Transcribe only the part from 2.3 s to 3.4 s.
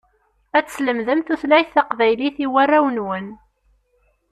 i warraw-inwen.